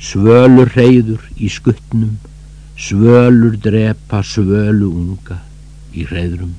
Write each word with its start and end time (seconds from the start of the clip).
svölur 0.00 0.70
hreyður 0.74 1.22
í 1.38 1.48
skuttnum, 1.52 2.18
svölur 2.76 3.56
drepa 3.62 4.22
svölu 4.26 4.90
unga 4.90 5.40
í 5.94 6.06
hreyðrum. 6.08 6.54